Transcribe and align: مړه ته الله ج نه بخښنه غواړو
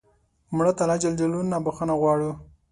مړه 0.55 0.71
ته 0.77 0.83
الله 0.85 0.97
ج 1.01 1.03
نه 1.51 1.57
بخښنه 1.65 1.93
غواړو 2.01 2.31